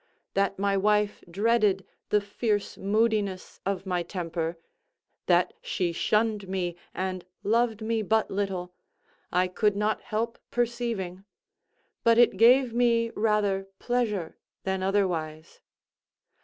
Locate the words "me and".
6.49-7.23